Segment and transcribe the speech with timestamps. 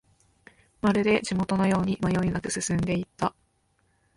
[0.81, 3.35] まるで地元のように迷いなく進んでいった